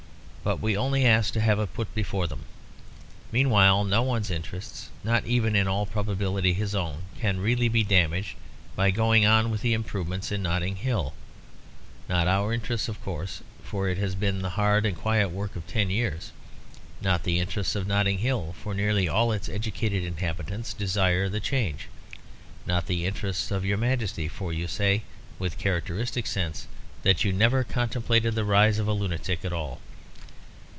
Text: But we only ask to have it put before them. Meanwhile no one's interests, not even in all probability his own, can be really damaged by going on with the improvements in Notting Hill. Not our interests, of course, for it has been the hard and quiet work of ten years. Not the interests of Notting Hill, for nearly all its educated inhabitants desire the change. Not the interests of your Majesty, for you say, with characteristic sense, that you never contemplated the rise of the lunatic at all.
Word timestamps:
But 0.43 0.59
we 0.59 0.75
only 0.75 1.05
ask 1.05 1.33
to 1.33 1.39
have 1.39 1.59
it 1.59 1.75
put 1.75 1.93
before 1.93 2.25
them. 2.25 2.45
Meanwhile 3.31 3.83
no 3.83 4.01
one's 4.01 4.31
interests, 4.31 4.89
not 5.03 5.23
even 5.27 5.55
in 5.55 5.67
all 5.67 5.85
probability 5.85 6.53
his 6.53 6.73
own, 6.73 7.03
can 7.19 7.35
be 7.35 7.43
really 7.53 7.83
damaged 7.83 8.35
by 8.75 8.89
going 8.89 9.23
on 9.23 9.51
with 9.51 9.61
the 9.61 9.73
improvements 9.73 10.31
in 10.31 10.41
Notting 10.41 10.77
Hill. 10.77 11.13
Not 12.09 12.27
our 12.27 12.51
interests, 12.53 12.89
of 12.89 13.01
course, 13.03 13.43
for 13.63 13.87
it 13.87 13.99
has 13.99 14.15
been 14.15 14.41
the 14.41 14.49
hard 14.57 14.83
and 14.83 14.97
quiet 14.97 15.29
work 15.29 15.55
of 15.55 15.67
ten 15.67 15.91
years. 15.91 16.31
Not 17.03 17.21
the 17.21 17.37
interests 17.39 17.75
of 17.75 17.85
Notting 17.85 18.17
Hill, 18.17 18.55
for 18.63 18.73
nearly 18.73 19.07
all 19.07 19.31
its 19.31 19.47
educated 19.47 20.03
inhabitants 20.03 20.73
desire 20.73 21.29
the 21.29 21.39
change. 21.39 21.87
Not 22.65 22.87
the 22.87 23.05
interests 23.05 23.51
of 23.51 23.63
your 23.63 23.77
Majesty, 23.77 24.27
for 24.27 24.51
you 24.51 24.67
say, 24.67 25.03
with 25.37 25.59
characteristic 25.59 26.25
sense, 26.25 26.65
that 27.03 27.23
you 27.23 27.31
never 27.31 27.63
contemplated 27.63 28.33
the 28.33 28.43
rise 28.43 28.79
of 28.79 28.87
the 28.87 28.95
lunatic 28.95 29.45
at 29.45 29.53
all. 29.53 29.79